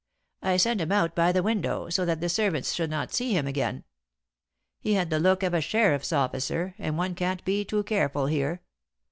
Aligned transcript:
I 0.41 0.57
sent 0.57 0.81
him 0.81 0.91
out 0.91 1.13
by 1.15 1.31
the 1.31 1.43
window, 1.43 1.87
so 1.91 2.05
that 2.05 2.21
the 2.21 2.27
servants 2.27 2.73
should 2.73 2.89
not 2.89 3.13
see 3.13 3.33
him 3.37 3.45
again. 3.45 3.83
He 4.79 4.93
had 4.95 5.11
the 5.11 5.19
look 5.19 5.43
of 5.43 5.53
a 5.53 5.61
sheriff's 5.61 6.11
officer, 6.11 6.73
and 6.79 6.97
one 6.97 7.13
can't 7.13 7.45
be 7.45 7.63
too 7.63 7.83
careful 7.83 8.25
here. 8.25 8.63